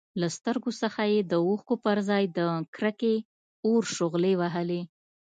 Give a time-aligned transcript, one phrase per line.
[0.19, 2.39] له سترګو څخه يې د اوښکو پرځای د
[2.75, 3.15] کرکې
[3.67, 4.81] اور شغلې وهلې.